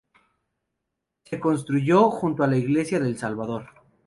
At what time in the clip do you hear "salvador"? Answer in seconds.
3.19-3.67